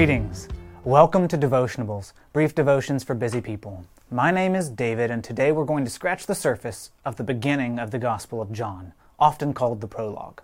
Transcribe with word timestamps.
Greetings. 0.00 0.48
Welcome 0.82 1.28
to 1.28 1.36
Devotionables, 1.36 2.14
brief 2.32 2.54
devotions 2.54 3.04
for 3.04 3.14
busy 3.14 3.42
people. 3.42 3.84
My 4.10 4.30
name 4.30 4.54
is 4.54 4.70
David, 4.70 5.10
and 5.10 5.22
today 5.22 5.52
we're 5.52 5.66
going 5.66 5.84
to 5.84 5.90
scratch 5.90 6.24
the 6.24 6.34
surface 6.34 6.90
of 7.04 7.16
the 7.16 7.22
beginning 7.22 7.78
of 7.78 7.90
the 7.90 7.98
Gospel 7.98 8.40
of 8.40 8.50
John, 8.50 8.94
often 9.18 9.52
called 9.52 9.82
the 9.82 9.86
prologue. 9.86 10.40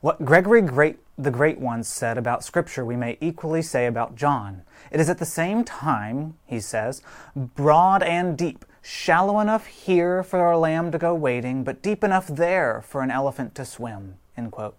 What 0.00 0.24
Gregory 0.24 0.62
Great, 0.62 0.98
the 1.16 1.30
Great 1.30 1.60
once 1.60 1.86
said 1.86 2.18
about 2.18 2.42
Scripture, 2.42 2.84
we 2.84 2.96
may 2.96 3.16
equally 3.20 3.62
say 3.62 3.86
about 3.86 4.16
John. 4.16 4.62
It 4.90 4.98
is 4.98 5.08
at 5.08 5.18
the 5.18 5.24
same 5.24 5.62
time, 5.62 6.34
he 6.44 6.58
says, 6.58 7.00
broad 7.36 8.02
and 8.02 8.36
deep, 8.36 8.64
shallow 8.82 9.38
enough 9.38 9.66
here 9.66 10.24
for 10.24 10.50
a 10.50 10.58
lamb 10.58 10.90
to 10.90 10.98
go 10.98 11.14
wading, 11.14 11.62
but 11.62 11.82
deep 11.82 12.02
enough 12.02 12.26
there 12.26 12.82
for 12.84 13.02
an 13.02 13.12
elephant 13.12 13.54
to 13.54 13.64
swim. 13.64 14.16
End 14.36 14.50
quote. 14.50 14.76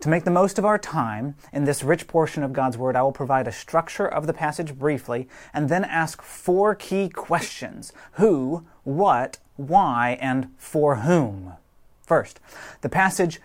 To 0.00 0.08
make 0.08 0.24
the 0.24 0.30
most 0.30 0.58
of 0.58 0.64
our 0.64 0.78
time 0.78 1.34
in 1.52 1.64
this 1.64 1.82
rich 1.82 2.06
portion 2.06 2.42
of 2.42 2.52
God's 2.52 2.76
Word, 2.76 2.96
I 2.96 3.02
will 3.02 3.12
provide 3.12 3.48
a 3.48 3.52
structure 3.52 4.06
of 4.06 4.26
the 4.26 4.32
passage 4.32 4.78
briefly 4.78 5.28
and 5.52 5.68
then 5.68 5.84
ask 5.84 6.22
four 6.22 6.74
key 6.74 7.08
questions 7.08 7.92
who, 8.12 8.66
what, 8.82 9.38
why, 9.56 10.18
and 10.20 10.50
for 10.58 10.96
whom. 10.96 11.54
First, 12.02 12.40
the 12.82 12.88
passage 12.88 13.40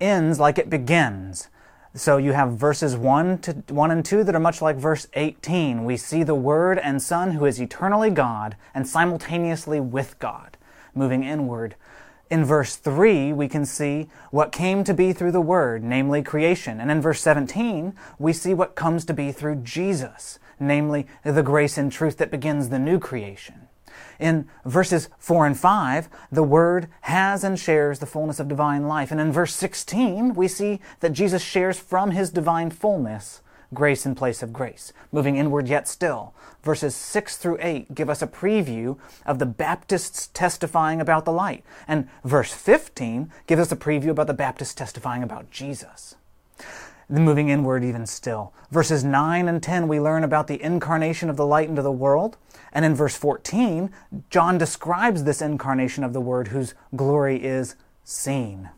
ends 0.00 0.40
like 0.40 0.58
it 0.58 0.70
begins. 0.70 1.48
So 1.94 2.16
you 2.16 2.32
have 2.32 2.52
verses 2.52 2.96
1 2.96 3.38
to 3.40 3.52
1 3.68 3.90
and 3.90 4.04
2 4.04 4.24
that 4.24 4.34
are 4.34 4.40
much 4.40 4.62
like 4.62 4.76
verse 4.76 5.06
18. 5.12 5.84
We 5.84 5.98
see 5.98 6.22
the 6.22 6.34
Word 6.34 6.78
and 6.78 7.02
Son 7.02 7.32
who 7.32 7.44
is 7.44 7.60
eternally 7.60 8.10
God 8.10 8.56
and 8.74 8.88
simultaneously 8.88 9.78
with 9.78 10.18
God, 10.18 10.56
moving 10.94 11.22
inward 11.22 11.74
in 12.32 12.46
verse 12.46 12.76
3, 12.76 13.34
we 13.34 13.46
can 13.46 13.66
see 13.66 14.08
what 14.30 14.52
came 14.52 14.84
to 14.84 14.94
be 14.94 15.12
through 15.12 15.32
the 15.32 15.40
Word, 15.42 15.84
namely 15.84 16.22
creation. 16.22 16.80
And 16.80 16.90
in 16.90 17.02
verse 17.02 17.20
17, 17.20 17.94
we 18.18 18.32
see 18.32 18.54
what 18.54 18.74
comes 18.74 19.04
to 19.04 19.12
be 19.12 19.32
through 19.32 19.56
Jesus, 19.56 20.38
namely 20.58 21.06
the 21.24 21.42
grace 21.42 21.76
and 21.76 21.92
truth 21.92 22.16
that 22.16 22.30
begins 22.30 22.70
the 22.70 22.78
new 22.78 22.98
creation. 22.98 23.68
In 24.18 24.48
verses 24.64 25.10
4 25.18 25.44
and 25.44 25.58
5, 25.58 26.08
the 26.32 26.42
Word 26.42 26.88
has 27.02 27.44
and 27.44 27.58
shares 27.58 27.98
the 27.98 28.06
fullness 28.06 28.40
of 28.40 28.48
divine 28.48 28.88
life. 28.88 29.10
And 29.10 29.20
in 29.20 29.30
verse 29.30 29.54
16, 29.54 30.32
we 30.32 30.48
see 30.48 30.80
that 31.00 31.12
Jesus 31.12 31.42
shares 31.42 31.78
from 31.78 32.12
His 32.12 32.30
divine 32.30 32.70
fullness 32.70 33.42
grace 33.74 34.04
in 34.06 34.14
place 34.14 34.42
of 34.42 34.52
grace. 34.52 34.92
Moving 35.10 35.36
inward 35.36 35.68
yet 35.68 35.88
still, 35.88 36.34
verses 36.62 36.94
6 36.94 37.36
through 37.36 37.58
8 37.60 37.94
give 37.94 38.10
us 38.10 38.22
a 38.22 38.26
preview 38.26 38.98
of 39.26 39.38
the 39.38 39.46
Baptists 39.46 40.28
testifying 40.28 41.00
about 41.00 41.24
the 41.24 41.32
light. 41.32 41.64
And 41.88 42.08
verse 42.24 42.52
15 42.52 43.32
gives 43.46 43.60
us 43.60 43.72
a 43.72 43.76
preview 43.76 44.10
about 44.10 44.26
the 44.26 44.34
Baptists 44.34 44.74
testifying 44.74 45.22
about 45.22 45.50
Jesus. 45.50 46.16
Moving 47.08 47.50
inward 47.50 47.84
even 47.84 48.06
still. 48.06 48.54
Verses 48.70 49.04
9 49.04 49.48
and 49.48 49.62
10, 49.62 49.86
we 49.86 50.00
learn 50.00 50.24
about 50.24 50.46
the 50.46 50.62
incarnation 50.62 51.28
of 51.28 51.36
the 51.36 51.44
light 51.44 51.68
into 51.68 51.82
the 51.82 51.92
world. 51.92 52.38
And 52.72 52.84
in 52.84 52.94
verse 52.94 53.16
14, 53.16 53.90
John 54.30 54.56
describes 54.56 55.24
this 55.24 55.42
incarnation 55.42 56.04
of 56.04 56.14
the 56.14 56.22
Word 56.22 56.48
whose 56.48 56.74
glory 56.96 57.44
is 57.44 57.74
seen. 58.04 58.70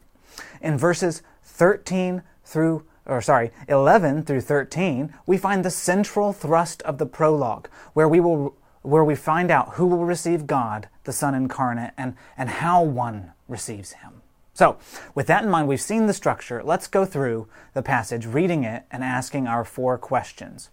In 0.61 0.77
verses 0.77 1.23
13 1.45 2.23
through 2.45 2.85
or 3.07 3.21
sorry, 3.21 3.51
11 3.69 4.25
through 4.25 4.41
13, 4.41 5.13
we 5.27 5.37
find 5.37 5.65
the 5.65 5.71
central 5.71 6.33
thrust 6.33 6.83
of 6.83 6.99
the 6.99 7.07
prologue, 7.07 7.69
where 7.93 8.09
we 8.09 8.21
will 8.21 8.55
where 8.83 9.05
we 9.05 9.15
find 9.15 9.51
out 9.51 9.75
who 9.75 9.87
will 9.87 10.05
receive 10.05 10.47
God, 10.47 10.89
the 11.05 11.13
Son 11.13 11.35
incarnate, 11.35 11.95
and, 11.97 12.15
and 12.37 12.51
how 12.51 12.83
one 12.83 13.33
receives 13.49 13.93
him. 13.93 14.21
So, 14.53 14.77
with 15.15 15.27
that 15.29 15.43
in 15.43 15.49
mind, 15.49 15.69
we've 15.69 15.81
seen 15.81 16.07
the 16.07 16.13
structure. 16.13 16.63
Let's 16.63 16.87
go 16.87 17.07
through 17.07 17.49
the 17.73 17.83
passage, 17.83 18.27
reading 18.27 18.63
it 18.63 18.85
and 18.91 19.03
asking 19.03 19.47
our 19.47 19.65
four 19.65 19.97
questions. 19.97 20.69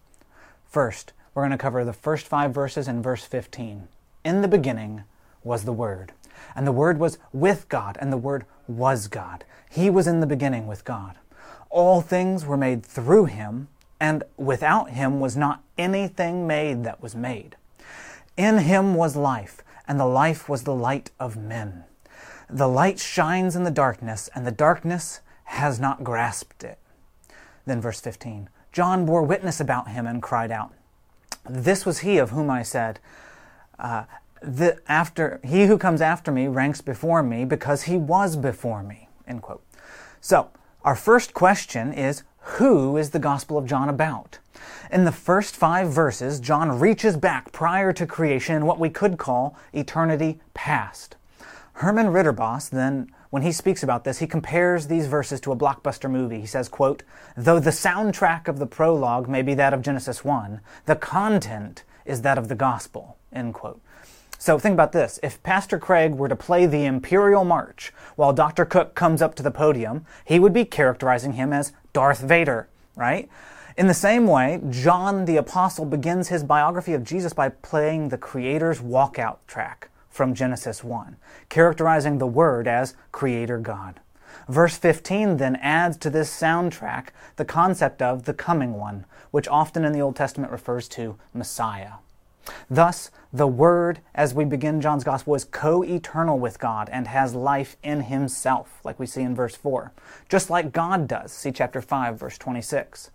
First, 0.67 1.13
we're 1.33 1.43
going 1.43 1.51
to 1.51 1.57
cover 1.57 1.85
the 1.85 1.93
first 1.93 2.27
five 2.27 2.53
verses 2.53 2.89
in 2.89 3.01
verse 3.01 3.23
15. 3.23 3.87
In 4.25 4.41
the 4.41 4.47
beginning 4.49 5.05
was 5.41 5.63
the 5.63 5.71
Word, 5.71 6.11
and 6.53 6.67
the 6.67 6.73
Word 6.73 6.99
was 6.99 7.17
with 7.31 7.69
God, 7.69 7.97
and 8.01 8.11
the 8.11 8.17
Word 8.17 8.45
was 8.67 9.07
God. 9.07 9.45
He 9.69 9.89
was 9.89 10.05
in 10.05 10.19
the 10.19 10.27
beginning 10.27 10.67
with 10.67 10.83
God. 10.83 11.15
All 11.71 12.01
things 12.01 12.45
were 12.45 12.57
made 12.57 12.85
through 12.85 13.25
him, 13.25 13.69
and 13.99 14.23
without 14.37 14.91
him 14.91 15.19
was 15.19 15.37
not 15.37 15.63
anything 15.77 16.45
made 16.45 16.83
that 16.83 17.01
was 17.01 17.15
made. 17.15 17.55
In 18.35 18.59
him 18.59 18.95
was 18.95 19.15
life, 19.15 19.61
and 19.87 19.99
the 19.99 20.05
life 20.05 20.49
was 20.49 20.63
the 20.63 20.75
light 20.75 21.11
of 21.19 21.37
men. 21.37 21.85
The 22.49 22.67
light 22.67 22.99
shines 22.99 23.55
in 23.55 23.63
the 23.63 23.71
darkness, 23.71 24.29
and 24.35 24.45
the 24.45 24.51
darkness 24.51 25.21
has 25.45 25.79
not 25.79 26.03
grasped 26.03 26.63
it. 26.63 26.77
Then, 27.65 27.79
verse 27.79 28.01
15 28.01 28.49
John 28.71 29.05
bore 29.05 29.23
witness 29.23 29.59
about 29.59 29.89
him 29.89 30.05
and 30.05 30.21
cried 30.21 30.51
out, 30.51 30.73
This 31.49 31.85
was 31.85 31.99
he 31.99 32.17
of 32.17 32.31
whom 32.31 32.49
I 32.49 32.63
said, 32.63 32.99
uh, 33.79 34.03
the, 34.41 34.79
after 34.87 35.39
he 35.43 35.67
who 35.67 35.77
comes 35.77 36.01
after 36.01 36.31
me 36.31 36.47
ranks 36.47 36.81
before 36.81 37.21
me 37.21 37.45
because 37.45 37.83
he 37.83 37.97
was 37.97 38.35
before 38.35 38.83
me. 38.83 39.07
End 39.27 39.41
quote. 39.41 39.63
So, 40.19 40.49
our 40.83 40.95
first 40.95 41.33
question 41.33 41.93
is 41.93 42.23
who 42.57 42.97
is 42.97 43.11
the 43.11 43.19
Gospel 43.19 43.57
of 43.57 43.67
John 43.67 43.87
about? 43.87 44.39
In 44.91 45.05
the 45.05 45.11
first 45.11 45.55
five 45.55 45.89
verses, 45.89 46.39
John 46.39 46.79
reaches 46.79 47.15
back 47.15 47.51
prior 47.51 47.93
to 47.93 48.07
creation 48.07 48.55
in 48.55 48.65
what 48.65 48.79
we 48.79 48.89
could 48.89 49.17
call 49.17 49.55
eternity 49.73 50.39
past. 50.53 51.15
Herman 51.73 52.07
Ridderbos 52.07 52.69
then 52.69 53.11
when 53.29 53.43
he 53.43 53.53
speaks 53.53 53.81
about 53.81 54.03
this, 54.03 54.19
he 54.19 54.27
compares 54.27 54.87
these 54.87 55.07
verses 55.07 55.39
to 55.41 55.53
a 55.53 55.55
blockbuster 55.55 56.11
movie. 56.11 56.41
He 56.41 56.45
says, 56.45 56.67
quote, 56.67 57.03
Though 57.37 57.61
the 57.61 57.69
soundtrack 57.71 58.49
of 58.49 58.59
the 58.59 58.67
prologue 58.67 59.29
may 59.29 59.41
be 59.41 59.53
that 59.53 59.73
of 59.73 59.81
Genesis 59.81 60.25
1, 60.25 60.59
the 60.85 60.97
content 60.97 61.83
is 62.05 62.23
that 62.23 62.37
of 62.37 62.49
the 62.49 62.55
gospel, 62.55 63.17
end 63.31 63.53
quote. 63.53 63.81
So 64.41 64.57
think 64.57 64.73
about 64.73 64.91
this. 64.91 65.19
If 65.21 65.43
Pastor 65.43 65.77
Craig 65.77 66.15
were 66.15 66.27
to 66.27 66.35
play 66.35 66.65
the 66.65 66.83
Imperial 66.83 67.43
March 67.43 67.93
while 68.15 68.33
Dr. 68.33 68.65
Cook 68.65 68.95
comes 68.95 69.21
up 69.21 69.35
to 69.35 69.43
the 69.43 69.51
podium, 69.51 70.03
he 70.25 70.39
would 70.39 70.51
be 70.51 70.65
characterizing 70.65 71.33
him 71.33 71.53
as 71.53 71.73
Darth 71.93 72.21
Vader, 72.21 72.67
right? 72.95 73.29
In 73.77 73.85
the 73.85 73.93
same 73.93 74.25
way, 74.25 74.59
John 74.71 75.25
the 75.25 75.37
Apostle 75.37 75.85
begins 75.85 76.29
his 76.29 76.43
biography 76.43 76.93
of 76.93 77.03
Jesus 77.03 77.33
by 77.33 77.49
playing 77.49 78.09
the 78.09 78.17
Creator's 78.17 78.79
walkout 78.79 79.37
track 79.45 79.89
from 80.09 80.33
Genesis 80.33 80.83
1, 80.83 81.17
characterizing 81.49 82.17
the 82.17 82.25
Word 82.25 82.67
as 82.67 82.95
Creator 83.11 83.59
God. 83.59 83.99
Verse 84.49 84.75
15 84.75 85.37
then 85.37 85.55
adds 85.57 85.97
to 85.97 86.09
this 86.09 86.35
soundtrack 86.35 87.09
the 87.35 87.45
concept 87.45 88.01
of 88.01 88.23
the 88.23 88.33
coming 88.33 88.73
one, 88.73 89.05
which 89.29 89.47
often 89.47 89.85
in 89.85 89.93
the 89.93 90.01
Old 90.01 90.15
Testament 90.15 90.51
refers 90.51 90.87
to 90.87 91.19
Messiah. 91.31 91.97
Thus, 92.69 93.11
the 93.33 93.47
Word, 93.47 93.99
as 94.13 94.33
we 94.33 94.45
begin 94.45 94.81
John's 94.81 95.03
Gospel, 95.03 95.35
is 95.35 95.45
co 95.45 95.83
eternal 95.83 96.39
with 96.39 96.59
God 96.59 96.89
and 96.91 97.07
has 97.07 97.33
life 97.33 97.77
in 97.83 98.01
Himself, 98.01 98.79
like 98.83 98.99
we 98.99 99.05
see 99.05 99.21
in 99.21 99.35
verse 99.35 99.55
4, 99.55 99.91
just 100.29 100.49
like 100.49 100.71
God 100.71 101.07
does. 101.07 101.31
See 101.31 101.51
chapter 101.51 101.81
5, 101.81 102.19
verse 102.19 102.37
26. 102.37 103.11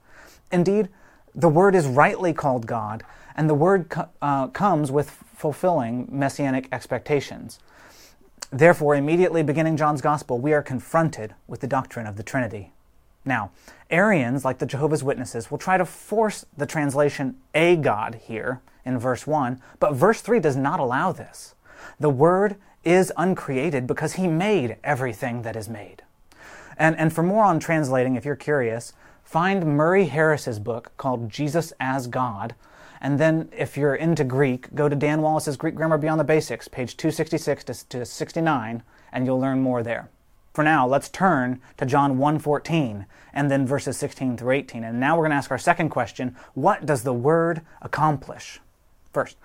Indeed, 0.52 0.88
the 1.34 1.48
Word 1.48 1.74
is 1.74 1.86
rightly 1.86 2.32
called 2.32 2.66
God, 2.66 3.02
and 3.36 3.50
the 3.50 3.54
Word 3.54 3.88
co- 3.88 4.08
uh, 4.22 4.48
comes 4.48 4.90
with 4.90 5.10
fulfilling 5.10 6.08
messianic 6.10 6.68
expectations. 6.72 7.58
Therefore, 8.50 8.94
immediately 8.94 9.42
beginning 9.42 9.76
John's 9.76 10.00
Gospel, 10.00 10.38
we 10.38 10.52
are 10.52 10.62
confronted 10.62 11.34
with 11.46 11.60
the 11.60 11.66
doctrine 11.66 12.06
of 12.06 12.16
the 12.16 12.22
Trinity. 12.22 12.72
Now, 13.26 13.50
Arians, 13.90 14.44
like 14.44 14.58
the 14.58 14.66
Jehovah's 14.66 15.04
Witnesses, 15.04 15.50
will 15.50 15.58
try 15.58 15.76
to 15.76 15.84
force 15.84 16.46
the 16.56 16.66
translation 16.66 17.36
a 17.54 17.76
God 17.76 18.20
here 18.24 18.62
in 18.84 18.98
verse 18.98 19.26
1, 19.26 19.60
but 19.80 19.94
verse 19.94 20.20
3 20.20 20.38
does 20.40 20.56
not 20.56 20.80
allow 20.80 21.12
this. 21.12 21.54
The 21.98 22.08
Word 22.08 22.56
is 22.84 23.12
uncreated 23.16 23.86
because 23.86 24.14
He 24.14 24.28
made 24.28 24.76
everything 24.84 25.42
that 25.42 25.56
is 25.56 25.68
made. 25.68 26.02
And, 26.78 26.96
and 26.96 27.12
for 27.12 27.22
more 27.22 27.44
on 27.44 27.58
translating, 27.58 28.14
if 28.14 28.24
you're 28.24 28.36
curious, 28.36 28.92
find 29.24 29.76
Murray 29.76 30.04
Harris's 30.04 30.60
book 30.60 30.92
called 30.96 31.28
Jesus 31.28 31.72
as 31.80 32.06
God. 32.06 32.54
And 33.00 33.18
then, 33.18 33.48
if 33.52 33.76
you're 33.76 33.94
into 33.94 34.24
Greek, 34.24 34.74
go 34.74 34.88
to 34.88 34.96
Dan 34.96 35.20
Wallace's 35.20 35.56
Greek 35.56 35.74
Grammar 35.74 35.98
Beyond 35.98 36.20
the 36.20 36.24
Basics, 36.24 36.68
page 36.68 36.96
266 36.96 37.64
to, 37.64 37.88
to 37.88 38.06
69, 38.06 38.82
and 39.12 39.26
you'll 39.26 39.40
learn 39.40 39.60
more 39.60 39.82
there. 39.82 40.08
For 40.56 40.62
now, 40.62 40.86
let's 40.86 41.10
turn 41.10 41.60
to 41.76 41.84
John 41.84 42.16
1:14 42.16 43.04
and 43.34 43.50
then 43.50 43.66
verses 43.66 43.98
16 43.98 44.38
through 44.38 44.52
18. 44.52 44.84
And 44.84 44.98
now 44.98 45.14
we're 45.14 45.24
going 45.24 45.32
to 45.32 45.36
ask 45.36 45.50
our 45.50 45.58
second 45.58 45.90
question, 45.90 46.34
what 46.54 46.86
does 46.86 47.02
the 47.02 47.12
word 47.12 47.60
accomplish? 47.82 48.58
First, 49.12 49.36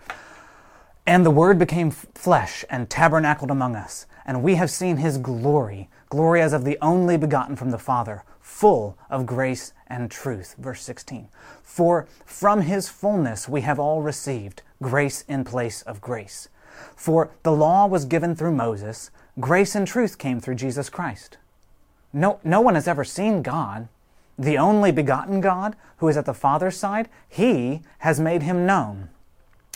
and 1.06 1.26
the 1.26 1.30
word 1.30 1.60
became 1.60 1.92
flesh 1.92 2.64
and 2.70 2.90
tabernacled 2.90 3.52
among 3.52 3.76
us, 3.76 4.06
and 4.26 4.42
we 4.42 4.56
have 4.56 4.72
seen 4.72 4.96
his 4.96 5.18
glory, 5.18 5.90
glory 6.08 6.42
as 6.42 6.54
of 6.54 6.64
the 6.64 6.78
only 6.82 7.18
begotten 7.18 7.58
from 7.58 7.72
the 7.72 7.78
Father, 7.78 8.24
full 8.40 8.98
of 9.10 9.26
grace 9.26 9.74
and 9.88 10.10
truth. 10.10 10.56
Verse 10.60 10.82
16. 10.82 11.28
For 11.62 12.08
from 12.26 12.62
his 12.62 12.88
fullness 12.88 13.50
we 13.50 13.60
have 13.62 13.82
all 13.82 14.02
received 14.02 14.62
grace 14.82 15.26
in 15.28 15.44
place 15.44 15.82
of 15.82 16.00
grace. 16.00 16.48
For 16.96 17.32
the 17.44 17.52
law 17.52 17.88
was 17.88 18.06
given 18.06 18.36
through 18.36 18.54
Moses, 18.54 19.12
Grace 19.40 19.76
and 19.76 19.88
truth 19.88 20.18
came 20.18 20.40
through 20.40 20.56
Jesus 20.56 20.90
Christ. 20.90 21.38
No, 22.14 22.40
no 22.44 22.60
one 22.60 22.76
has 22.76 22.88
ever 22.88 23.04
seen 23.04 23.42
God. 23.42 23.88
the 24.38 24.58
only 24.58 24.92
begotten 24.92 25.40
God 25.40 25.76
who 25.98 26.08
is 26.08 26.18
at 26.18 26.26
the 26.26 26.34
Father's 26.34 26.76
side, 26.76 27.10
he 27.30 27.82
has 28.00 28.20
made 28.20 28.42
him 28.42 28.66
known. 28.66 29.10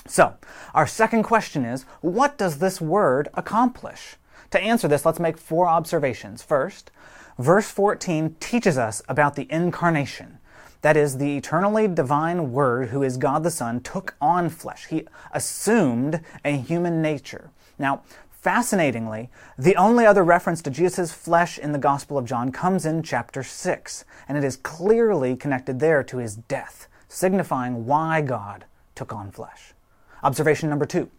So, 0.08 0.36
our 0.74 0.88
second 0.88 1.24
question 1.24 1.66
is 1.66 1.84
what 2.02 2.38
does 2.38 2.58
this 2.58 2.82
word 2.82 3.30
accomplish? 3.36 4.16
To 4.52 4.60
answer 4.60 4.88
this, 4.88 5.06
let's 5.06 5.20
make 5.20 5.38
four 5.38 5.68
observations. 5.68 6.42
First, 6.42 6.92
verse 7.38 7.70
14 7.70 8.36
teaches 8.40 8.78
us 8.78 9.02
about 9.08 9.36
the 9.36 9.48
incarnation. 9.52 10.40
That 10.86 10.96
is, 10.96 11.18
the 11.18 11.38
eternally 11.38 11.88
divine 11.88 12.52
Word, 12.52 12.90
who 12.90 13.02
is 13.02 13.18
God 13.18 13.42
the 13.42 13.50
Son, 13.50 13.80
took 13.80 14.14
on 14.22 14.50
flesh. 14.50 14.86
He 14.86 15.08
assumed 15.32 16.22
a 16.46 16.58
human 16.58 17.02
nature. 17.02 17.50
Now, 17.80 18.04
Fascinatingly, 18.30 19.32
the 19.58 19.76
only 19.78 20.06
other 20.06 20.24
reference 20.24 20.62
to 20.62 20.70
Jesus' 20.70 21.12
flesh 21.12 21.58
in 21.58 21.72
the 21.72 21.80
Gospel 21.80 22.20
of 22.20 22.26
John 22.26 22.52
comes 22.52 22.86
in 22.86 23.02
chapter 23.02 23.42
6, 23.42 24.06
and 24.28 24.38
it 24.38 24.44
is 24.44 24.58
clearly 24.58 25.36
connected 25.36 25.80
there 25.80 26.04
to 26.04 26.18
his 26.18 26.36
death, 26.36 26.88
signifying 27.08 27.88
why 27.88 28.22
God 28.22 28.66
took 28.94 29.12
on 29.12 29.32
flesh. 29.32 29.74
Observation 30.22 30.70
number 30.70 30.86
two. 30.86 31.10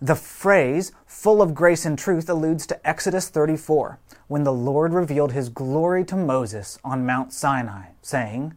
The 0.00 0.14
phrase, 0.14 0.92
full 1.04 1.42
of 1.42 1.52
grace 1.52 1.84
and 1.84 1.98
truth, 1.98 2.30
alludes 2.30 2.64
to 2.68 2.88
Exodus 2.88 3.28
34, 3.28 3.98
when 4.28 4.44
the 4.44 4.52
Lord 4.52 4.92
revealed 4.92 5.32
his 5.32 5.48
glory 5.48 6.04
to 6.04 6.16
Moses 6.16 6.78
on 6.84 7.04
Mount 7.04 7.32
Sinai, 7.32 7.86
saying, 8.02 8.54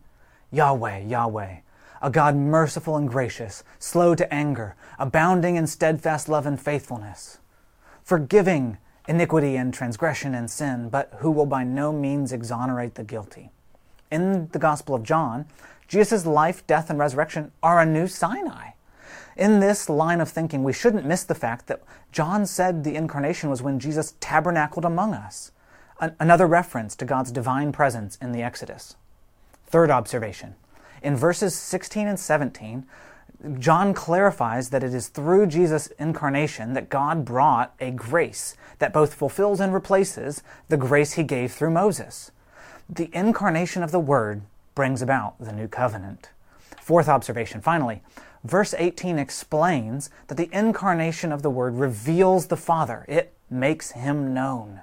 Yahweh, 0.53 0.99
Yahweh, 0.99 1.57
a 2.01 2.09
God 2.09 2.35
merciful 2.35 2.95
and 2.95 3.09
gracious, 3.09 3.63
slow 3.79 4.15
to 4.15 4.33
anger, 4.33 4.75
abounding 4.97 5.57
in 5.57 5.67
steadfast 5.67 6.29
love 6.29 6.45
and 6.45 6.61
faithfulness 6.61 7.39
forgiving 8.03 8.77
iniquity 9.07 9.55
and 9.55 9.73
transgression 9.73 10.35
and 10.35 10.49
sin, 10.49 10.89
but 10.89 11.13
who 11.19 11.31
will 11.31 11.45
by 11.45 11.63
no 11.63 11.91
means 11.91 12.31
exonerate 12.31 12.95
the 12.95 13.03
guilty. 13.03 13.49
In 14.11 14.49
the 14.51 14.59
Gospel 14.59 14.95
of 14.95 15.03
John, 15.03 15.45
Jesus' 15.87 16.25
life, 16.25 16.65
death, 16.67 16.89
and 16.89 16.99
resurrection 16.99 17.51
are 17.61 17.79
a 17.79 17.85
new 17.85 18.07
Sinai. 18.07 18.71
In 19.35 19.59
this 19.59 19.89
line 19.89 20.21
of 20.21 20.29
thinking, 20.29 20.63
we 20.63 20.73
shouldn't 20.73 21.05
miss 21.05 21.23
the 21.23 21.35
fact 21.35 21.67
that 21.67 21.81
John 22.11 22.45
said 22.45 22.83
the 22.83 22.95
incarnation 22.95 23.49
was 23.49 23.61
when 23.61 23.79
Jesus 23.79 24.13
tabernacled 24.19 24.85
among 24.85 25.13
us, 25.13 25.51
an- 25.99 26.15
another 26.19 26.45
reference 26.45 26.95
to 26.97 27.05
God's 27.05 27.31
divine 27.31 27.71
presence 27.71 28.17
in 28.21 28.31
the 28.31 28.43
Exodus. 28.43 28.95
Third 29.73 29.89
observation. 29.89 30.53
In 31.01 31.15
verses 31.15 31.55
16 31.55 32.07
and 32.07 32.19
17, 32.19 32.85
John 33.57 33.95
clarifies 33.95 34.69
that 34.69 34.83
it 34.83 34.93
is 34.93 35.07
through 35.07 35.47
Jesus' 35.47 35.87
incarnation 35.97 36.73
that 36.73 36.91
God 36.91 37.25
brought 37.25 37.73
a 37.79 37.89
grace 37.89 38.55
that 38.77 38.93
both 38.93 39.15
fulfills 39.15 39.59
and 39.59 39.73
replaces 39.73 40.43
the 40.69 40.77
grace 40.77 41.13
he 41.13 41.23
gave 41.23 41.53
through 41.53 41.71
Moses. 41.71 42.29
The 42.87 43.09
incarnation 43.13 43.81
of 43.81 43.89
the 43.89 43.99
Word 43.99 44.43
brings 44.75 45.01
about 45.01 45.39
the 45.39 45.51
new 45.51 45.67
covenant. 45.67 46.29
Fourth 46.79 47.09
observation, 47.09 47.59
finally, 47.59 48.03
verse 48.43 48.75
18 48.77 49.17
explains 49.17 50.11
that 50.27 50.35
the 50.35 50.55
incarnation 50.55 51.31
of 51.31 51.41
the 51.41 51.49
Word 51.49 51.77
reveals 51.77 52.45
the 52.45 52.57
Father, 52.57 53.05
it 53.09 53.33
makes 53.49 53.89
him 53.93 54.35
known. 54.35 54.81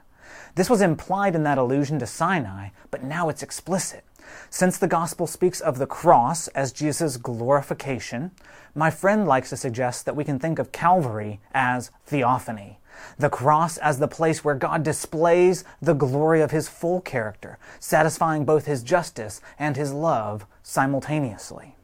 This 0.56 0.68
was 0.68 0.80
implied 0.80 1.36
in 1.36 1.44
that 1.44 1.58
allusion 1.58 2.00
to 2.00 2.06
Sinai, 2.08 2.70
but 2.90 3.04
now 3.04 3.28
it's 3.28 3.44
explicit. 3.44 4.02
Since 4.50 4.78
the 4.78 4.88
gospel 4.88 5.26
speaks 5.26 5.60
of 5.60 5.78
the 5.78 5.86
cross 5.86 6.48
as 6.48 6.72
Jesus' 6.72 7.16
glorification, 7.16 8.30
my 8.74 8.90
friend 8.90 9.26
likes 9.26 9.50
to 9.50 9.56
suggest 9.56 10.04
that 10.04 10.16
we 10.16 10.24
can 10.24 10.38
think 10.38 10.58
of 10.58 10.72
Calvary 10.72 11.40
as 11.52 11.90
theophany. 12.06 12.78
The 13.18 13.30
cross 13.30 13.78
as 13.78 13.98
the 13.98 14.08
place 14.08 14.44
where 14.44 14.54
God 14.54 14.82
displays 14.82 15.64
the 15.80 15.94
glory 15.94 16.40
of 16.40 16.50
his 16.50 16.68
full 16.68 17.00
character, 17.00 17.58
satisfying 17.78 18.44
both 18.44 18.66
his 18.66 18.82
justice 18.82 19.40
and 19.58 19.76
his 19.76 19.92
love 19.92 20.46
simultaneously. 20.62 21.76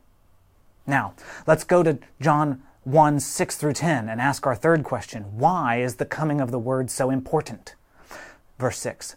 Now, 0.86 1.14
let's 1.46 1.64
go 1.64 1.82
to 1.82 1.98
John 2.20 2.62
1 2.84 3.18
6 3.18 3.56
through 3.56 3.72
10 3.72 4.08
and 4.08 4.20
ask 4.20 4.46
our 4.46 4.54
third 4.54 4.84
question 4.84 5.38
Why 5.38 5.80
is 5.80 5.96
the 5.96 6.04
coming 6.04 6.40
of 6.40 6.50
the 6.50 6.58
Word 6.58 6.90
so 6.90 7.10
important? 7.10 7.74
Verse 8.58 8.78
6 8.78 9.16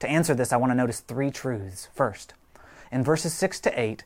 To 0.00 0.08
answer 0.08 0.34
this, 0.34 0.52
I 0.52 0.56
want 0.56 0.70
to 0.72 0.76
notice 0.76 1.00
three 1.00 1.30
truths. 1.30 1.88
First, 1.94 2.34
in 2.90 3.04
verses 3.04 3.32
6 3.34 3.60
to 3.60 3.80
8, 3.80 4.04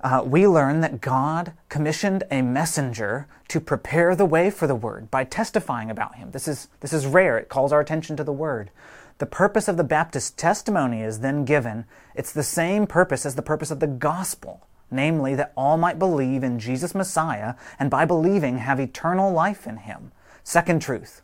uh, 0.00 0.22
we 0.24 0.46
learn 0.46 0.80
that 0.80 1.00
God 1.00 1.52
commissioned 1.68 2.22
a 2.30 2.42
messenger 2.42 3.26
to 3.48 3.60
prepare 3.60 4.14
the 4.14 4.24
way 4.24 4.50
for 4.50 4.66
the 4.66 4.74
word 4.74 5.10
by 5.10 5.24
testifying 5.24 5.90
about 5.90 6.16
him. 6.16 6.30
This 6.30 6.46
is, 6.46 6.68
this 6.80 6.92
is 6.92 7.06
rare. 7.06 7.38
It 7.38 7.48
calls 7.48 7.72
our 7.72 7.80
attention 7.80 8.16
to 8.16 8.24
the 8.24 8.32
word. 8.32 8.70
The 9.18 9.26
purpose 9.26 9.66
of 9.66 9.76
the 9.76 9.84
Baptist 9.84 10.36
testimony 10.36 11.00
is 11.00 11.20
then 11.20 11.44
given. 11.44 11.86
It's 12.14 12.32
the 12.32 12.42
same 12.42 12.86
purpose 12.86 13.24
as 13.24 13.34
the 13.34 13.42
purpose 13.42 13.70
of 13.70 13.80
the 13.80 13.86
gospel, 13.86 14.66
namely 14.90 15.34
that 15.34 15.52
all 15.56 15.76
might 15.76 15.98
believe 15.98 16.44
in 16.44 16.58
Jesus 16.58 16.94
Messiah 16.94 17.54
and 17.78 17.90
by 17.90 18.04
believing 18.04 18.58
have 18.58 18.78
eternal 18.78 19.32
life 19.32 19.66
in 19.66 19.78
him. 19.78 20.12
Second 20.44 20.82
truth. 20.82 21.22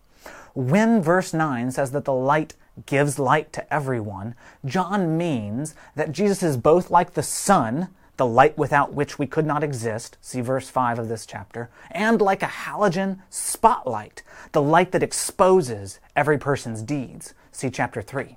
When 0.55 1.03
verse 1.03 1.33
9 1.33 1.71
says 1.71 1.93
that 1.93 2.05
the 2.05 2.15
light 2.15 2.55
gives 2.87 3.19
light 3.19 3.53
to 3.53 3.73
everyone, 3.73 4.35
John 4.65 5.17
means 5.17 5.75
that 5.95 6.13
Jesus 6.13 6.43
is 6.43 6.57
both 6.57 6.91
like 6.91 7.15
the 7.15 7.23
sun, 7.23 7.89
the 8.17 8.27
light 8.27 8.57
without 8.57 8.93
which 8.93 9.19
we 9.19 9.27
could 9.27 9.47
not 9.47 9.65
exist, 9.65 10.17
see 10.21 10.41
verse 10.41 10.69
5 10.69 10.99
of 10.99 11.09
this 11.09 11.27
chapter, 11.27 11.71
and 11.91 12.21
like 12.21 12.43
a 12.43 12.47
halogen 12.47 13.21
spotlight, 13.31 14.23
the 14.53 14.63
light 14.63 14.93
that 14.93 15.03
exposes 15.03 15.99
every 16.15 16.39
person's 16.39 16.83
deeds, 16.83 17.35
see 17.51 17.71
chapter 17.71 18.03
3. 18.03 18.37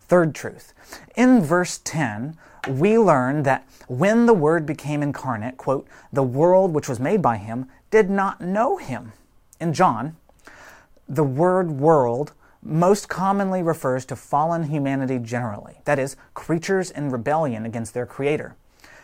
Third 0.00 0.34
truth. 0.34 0.72
In 1.16 1.42
verse 1.42 1.78
10, 1.78 2.36
we 2.68 2.98
learn 2.98 3.42
that 3.42 3.66
when 3.88 4.26
the 4.26 4.34
Word 4.34 4.66
became 4.66 5.02
incarnate, 5.02 5.56
quote, 5.56 5.86
the 6.12 6.22
world 6.22 6.72
which 6.72 6.88
was 6.88 7.00
made 7.00 7.22
by 7.22 7.36
him 7.36 7.66
did 7.90 8.10
not 8.10 8.40
know 8.40 8.76
him. 8.76 9.12
In 9.60 9.72
John, 9.72 10.16
the 11.08 11.24
word 11.24 11.70
world 11.70 12.32
most 12.66 13.08
commonly 13.08 13.62
refers 13.62 14.04
to 14.06 14.16
fallen 14.16 14.64
humanity 14.64 15.18
generally, 15.18 15.80
that 15.84 15.98
is, 15.98 16.16
creatures 16.34 16.90
in 16.90 17.10
rebellion 17.10 17.64
against 17.64 17.94
their 17.94 18.06
Creator. 18.06 18.56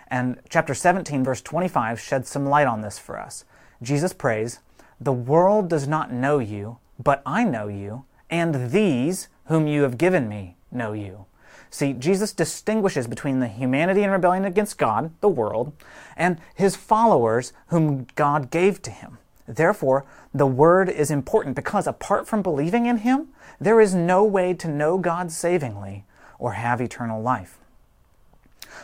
And 0.09 0.41
chapter 0.49 0.75
17, 0.75 1.25
verse 1.25 1.41
25, 1.41 1.99
sheds 1.99 2.29
some 2.29 2.47
light 2.47 2.67
on 2.67 2.81
this 2.81 2.99
for 2.99 3.19
us. 3.19 3.45
Jesus 3.81 4.13
prays, 4.13 4.61
The 5.01 5.13
world 5.13 5.69
does 5.69 5.89
not 5.89 6.13
know 6.13 6.39
you, 6.39 6.79
but 6.99 7.23
I 7.25 7.45
know 7.45 7.69
you, 7.69 8.05
and 8.29 8.71
these 8.71 9.29
whom 9.47 9.67
you 9.67 9.83
have 9.83 9.99
given 9.99 10.29
me 10.29 10.57
know 10.71 10.93
you. 10.93 11.27
See, 11.71 11.95
Jesus 11.95 12.35
distinguishes 12.35 13.07
between 13.07 13.41
the 13.41 13.49
humanity 13.49 14.03
in 14.03 14.11
rebellion 14.11 14.45
against 14.45 14.77
God, 14.77 15.11
the 15.21 15.29
world, 15.29 15.73
and 16.17 16.39
his 16.55 16.77
followers 16.77 17.55
whom 17.69 18.07
God 18.15 18.51
gave 18.51 18.83
to 18.83 18.91
him. 18.91 19.17
Therefore, 19.47 20.05
the 20.33 20.47
Word 20.47 20.89
is 20.89 21.11
important 21.11 21.57
because 21.57 21.87
apart 21.87 22.27
from 22.27 22.43
believing 22.43 22.87
in 22.87 22.99
Him, 22.99 23.29
there 23.61 23.81
is 23.81 23.95
no 23.95 24.25
way 24.25 24.55
to 24.55 24.69
know 24.69 24.99
God 24.99 25.31
savingly 25.31 26.05
or 26.39 26.53
have 26.53 26.81
eternal 26.81 27.23
life. 27.23 27.59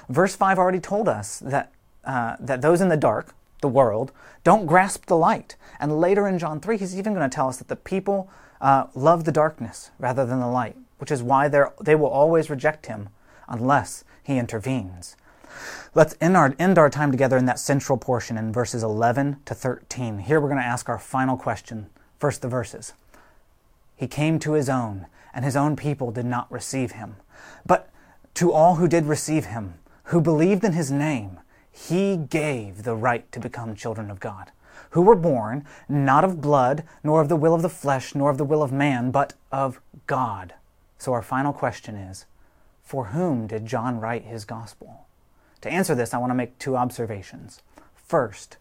Verse 0.09 0.35
5 0.37 0.59
already 0.59 0.81
told 0.81 1.09
us 1.09 1.39
that, 1.41 1.73
uh, 2.05 2.37
that 2.41 2.63
those 2.63 2.81
in 2.81 2.89
the 2.89 2.97
dark, 2.97 3.35
the 3.61 3.69
world, 3.69 4.13
don't 4.45 4.67
grasp 4.67 5.07
the 5.07 5.17
light. 5.17 5.57
And 5.81 6.01
later 6.01 6.29
in 6.29 6.39
John 6.39 6.61
3, 6.61 6.79
he's 6.79 6.99
even 6.99 7.15
going 7.15 7.29
to 7.29 7.35
tell 7.35 7.49
us 7.49 7.59
that 7.59 7.69
the 7.69 7.77
people 7.77 8.31
uh, 8.61 8.87
love 8.95 9.25
the 9.25 9.33
darkness 9.33 9.91
rather 9.99 10.25
than 10.25 10.41
the 10.41 10.47
light, 10.47 10.77
which 10.99 11.11
is 11.11 11.23
why 11.23 11.49
they 11.49 11.95
will 11.95 12.09
always 12.09 12.51
reject 12.51 12.87
him 12.87 13.09
unless 13.49 14.05
he 14.23 14.39
intervenes. 14.39 15.17
Let's 15.95 16.17
end 16.21 16.37
our, 16.37 16.55
end 16.59 16.79
our 16.79 16.91
time 16.91 17.11
together 17.11 17.37
in 17.37 17.47
that 17.47 17.59
central 17.59 17.99
portion 17.99 18.37
in 18.37 18.53
verses 18.53 18.83
11 18.83 19.39
to 19.45 19.55
13. 19.55 20.19
Here 20.21 20.41
we're 20.41 20.49
going 20.49 20.61
to 20.61 20.67
ask 20.67 20.89
our 20.89 20.99
final 20.99 21.37
question. 21.37 21.91
First, 22.19 22.43
the 22.43 22.49
verses. 22.49 22.93
He 23.97 24.07
came 24.07 24.39
to 24.41 24.53
his 24.53 24.69
own, 24.69 25.07
and 25.35 25.45
his 25.45 25.57
own 25.57 25.77
people 25.77 26.11
did 26.11 26.27
not 26.27 26.51
receive 26.53 26.93
him. 26.93 27.17
But 27.67 27.91
to 28.35 28.53
all 28.53 28.77
who 28.77 28.87
did 28.87 29.07
receive 29.07 29.47
him, 29.47 29.75
who 30.05 30.21
believed 30.21 30.65
in 30.65 30.73
his 30.73 30.91
name, 30.91 31.41
he 31.71 32.17
gave 32.17 32.83
the 32.83 32.97
right 32.97 33.31
to 33.33 33.41
become 33.41 33.75
children 33.75 34.11
of 34.11 34.21
God, 34.21 34.51
who 34.91 35.03
were 35.03 35.15
born 35.15 35.65
not 35.89 36.25
of 36.25 36.41
blood, 36.41 36.85
nor 37.03 37.21
of 37.21 37.29
the 37.29 37.37
will 37.37 37.55
of 37.55 37.63
the 37.63 37.69
flesh, 37.69 38.15
nor 38.15 38.31
of 38.31 38.39
the 38.39 38.45
will 38.45 38.63
of 38.63 38.73
man, 38.73 39.11
but 39.11 39.35
of 39.51 39.81
God. 40.07 40.55
So 40.99 41.13
our 41.13 41.23
final 41.23 41.53
question 41.53 41.97
is 41.97 42.27
For 42.83 43.07
whom 43.07 43.47
did 43.47 43.67
John 43.67 44.01
write 44.01 44.25
his 44.25 44.45
gospel? 44.45 45.08
To 45.63 45.71
answer 45.71 45.95
this, 45.95 46.15
I 46.15 46.19
want 46.19 46.31
to 46.31 46.35
make 46.37 46.59
two 46.59 46.77
observations. 46.77 47.63
First, 47.95 48.57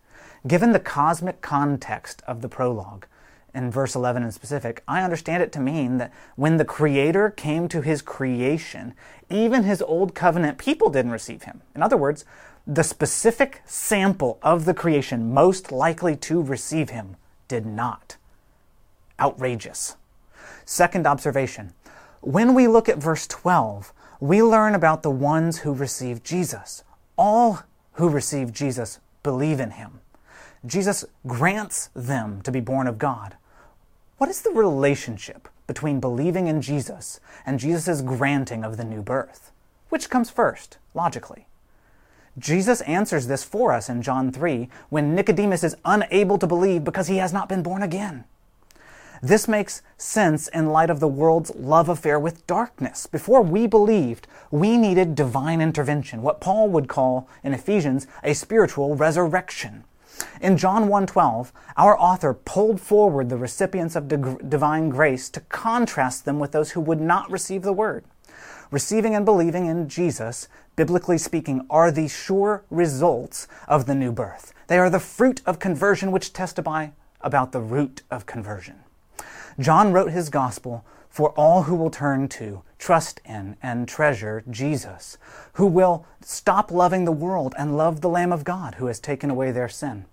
given 0.48 0.72
the 0.72 0.80
cosmic 0.80 1.42
context 1.42 2.22
of 2.28 2.42
the 2.42 2.50
prologue, 2.50 3.06
in 3.54 3.72
verse 3.72 3.96
11 3.96 4.24
in 4.24 4.32
specific, 4.32 4.84
I 4.88 5.02
understand 5.02 5.42
it 5.42 5.52
to 5.54 5.60
mean 5.60 5.98
that 5.98 6.14
when 6.36 6.58
the 6.58 6.66
Creator 6.66 7.32
came 7.32 7.68
to 7.70 7.82
his 7.82 8.02
creation, 8.02 8.94
even 9.30 9.64
his 9.64 9.82
old 9.82 10.14
covenant 10.14 10.58
people 10.58 10.90
didn't 10.90 11.12
receive 11.12 11.44
him. 11.44 11.62
In 11.74 11.82
other 11.82 11.98
words, 11.98 12.24
the 12.68 12.84
specific 12.84 13.62
sample 13.66 14.38
of 14.44 14.66
the 14.66 14.74
creation 14.74 15.34
most 15.34 15.72
likely 15.72 16.16
to 16.18 16.42
receive 16.42 16.90
him 16.90 17.16
did 17.48 17.66
not. 17.66 18.18
Outrageous. 19.20 19.96
Second 20.66 21.08
observation 21.08 21.74
when 22.22 22.54
we 22.54 22.68
look 22.68 22.90
at 22.90 22.98
verse 22.98 23.26
12, 23.28 23.94
we 24.20 24.44
learn 24.44 24.76
about 24.76 25.02
the 25.02 25.12
ones 25.12 25.60
who 25.60 25.74
received 25.74 26.26
Jesus. 26.26 26.84
All 27.18 27.64
who 27.94 28.10
receive 28.10 28.54
Jesus 28.54 29.00
believe 29.24 29.60
in 29.60 29.72
him. 29.72 30.02
Jesus 30.66 31.04
grants 31.26 31.90
them 31.96 32.42
to 32.44 32.52
be 32.52 32.60
born 32.60 32.88
of 32.88 32.98
God. 32.98 33.36
What 34.18 34.30
is 34.30 34.42
the 34.42 34.52
relationship 34.52 35.48
between 35.66 36.00
believing 36.00 36.48
in 36.48 36.62
Jesus 36.62 37.20
and 37.46 37.60
Jesus' 37.60 38.02
granting 38.02 38.64
of 38.64 38.78
the 38.78 38.84
new 38.84 39.02
birth? 39.02 39.52
Which 39.90 40.10
comes 40.10 40.30
first, 40.30 40.78
logically? 40.94 41.48
Jesus 42.38 42.82
answers 42.82 43.28
this 43.28 43.44
for 43.44 43.74
us 43.74 43.90
in 43.90 44.04
John 44.04 44.32
3 44.32 44.70
when 44.90 45.16
Nicodemus 45.16 45.64
is 45.64 45.76
unable 45.86 46.38
to 46.38 46.46
believe 46.46 46.84
because 46.84 47.08
he 47.08 47.18
has 47.18 47.34
not 47.34 47.50
been 47.50 47.64
born 47.64 47.82
again. 47.82 48.26
This 49.22 49.48
makes 49.48 49.82
sense 49.98 50.48
in 50.50 50.68
light 50.68 50.90
of 50.90 51.00
the 51.00 51.08
world's 51.08 51.56
love 51.56 51.90
affair 51.90 52.20
with 52.20 52.46
darkness. 52.46 53.08
Before 53.08 53.42
we 53.42 53.66
believed, 53.66 54.28
we 54.52 54.78
needed 54.78 55.16
divine 55.16 55.60
intervention, 55.60 56.22
what 56.22 56.42
Paul 56.42 56.70
would 56.70 56.88
call 56.88 57.28
in 57.44 57.54
Ephesians 57.54 58.06
a 58.24 58.34
spiritual 58.34 58.96
resurrection. 58.96 59.86
In 60.42 60.58
John 60.58 60.88
1:12, 60.88 61.52
our 61.76 62.00
author 62.00 62.34
pulled 62.34 62.82
forward 62.82 63.30
the 63.30 63.38
recipients 63.38 63.96
of 63.96 64.08
divine 64.08 64.90
grace 64.90 65.30
to 65.30 65.42
contrast 65.42 66.26
them 66.26 66.40
with 66.40 66.52
those 66.52 66.72
who 66.72 66.82
would 66.82 67.02
not 67.02 67.30
receive 67.30 67.62
the 67.64 67.74
word. 67.74 68.04
Receiving 68.70 69.16
and 69.16 69.26
believing 69.26 69.66
in 69.66 69.88
Jesus, 69.88 70.48
biblically 70.76 71.18
speaking, 71.18 71.66
are 71.70 71.92
the 71.92 72.08
sure 72.08 72.64
results 72.70 73.48
of 73.68 73.86
the 73.86 73.96
new 73.96 74.12
birth. 74.12 74.54
They 74.68 74.78
are 74.78 74.90
the 74.90 75.00
fruit 75.00 75.42
of 75.46 75.60
conversion 75.60 76.12
which 76.12 76.34
testify 76.34 76.90
about 77.22 77.52
the 77.52 77.62
root 77.62 78.04
of 78.12 78.26
conversion. 78.26 78.84
John 79.60 79.92
wrote 79.92 80.12
his 80.12 80.30
gospel 80.30 80.86
for 81.10 81.32
all 81.32 81.64
who 81.64 81.76
will 81.76 81.90
turn 81.90 82.28
to, 82.28 82.62
trust 82.78 83.22
in, 83.26 83.58
and 83.62 83.88
treasure 83.88 84.44
Jesus, 84.50 85.18
who 85.54 85.66
will 85.66 86.06
stop 86.22 86.70
loving 86.70 87.06
the 87.06 87.12
world 87.12 87.56
and 87.58 87.76
love 87.76 88.02
the 88.02 88.10
Lamb 88.10 88.32
of 88.32 88.44
God 88.44 88.76
who 88.76 88.86
has 88.86 89.00
taken 89.00 89.30
away 89.30 89.52
their 89.52 89.70
sin. 89.70 90.06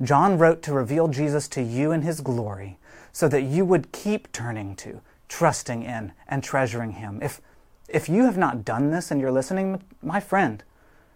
John 0.00 0.38
wrote 0.38 0.62
to 0.62 0.72
reveal 0.72 1.08
Jesus 1.08 1.48
to 1.48 1.62
you 1.62 1.92
in 1.92 2.02
his 2.02 2.20
glory 2.20 2.78
so 3.12 3.28
that 3.28 3.42
you 3.42 3.64
would 3.64 3.92
keep 3.92 4.32
turning 4.32 4.74
to, 4.76 5.00
trusting 5.28 5.82
in, 5.82 6.12
and 6.28 6.42
treasuring 6.42 6.92
him. 6.92 7.18
If, 7.20 7.40
if 7.88 8.08
you 8.08 8.24
have 8.24 8.38
not 8.38 8.64
done 8.64 8.90
this 8.90 9.10
and 9.10 9.20
you're 9.20 9.32
listening, 9.32 9.82
my 10.02 10.20
friend, 10.20 10.62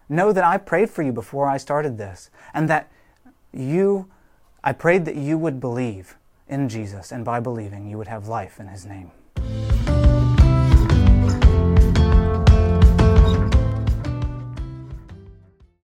know 0.08 0.32
that 0.32 0.44
I 0.44 0.58
prayed 0.58 0.90
for 0.90 1.02
you 1.02 1.12
before 1.12 1.46
I 1.46 1.56
started 1.56 1.96
this 1.96 2.28
and 2.52 2.68
that 2.68 2.90
you, 3.52 4.10
I 4.62 4.72
prayed 4.72 5.04
that 5.06 5.16
you 5.16 5.38
would 5.38 5.60
believe 5.60 6.16
in 6.48 6.68
Jesus, 6.68 7.12
and 7.12 7.24
by 7.24 7.40
believing, 7.40 7.88
you 7.88 7.98
would 7.98 8.08
have 8.08 8.28
life 8.28 8.58
in 8.60 8.68
his 8.68 8.84
name. 8.84 9.10